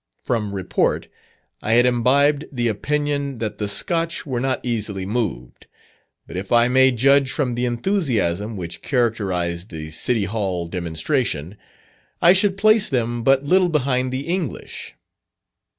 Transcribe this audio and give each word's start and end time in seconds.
From 0.23 0.51
report, 0.51 1.09
I 1.61 1.73
had 1.73 1.85
imbibed 1.85 2.45
the 2.51 2.67
opinion 2.69 3.37
that 3.37 3.59
the 3.59 3.67
Scotch 3.67 4.25
were 4.25 4.39
not 4.39 4.59
easily 4.63 5.05
moved, 5.05 5.67
but 6.25 6.35
if 6.35 6.51
I 6.51 6.67
may 6.69 6.89
judge 6.91 7.31
from 7.31 7.53
the 7.53 7.65
enthusiasm 7.65 8.57
which 8.57 8.81
characterised 8.81 9.69
the 9.69 9.91
City 9.91 10.25
Hall 10.25 10.65
demonstration, 10.65 11.55
I 12.19 12.33
should 12.33 12.57
place 12.57 12.89
them 12.89 13.21
but 13.21 13.45
little 13.45 13.69
behind 13.69 14.11
the 14.11 14.21
English. 14.25 14.95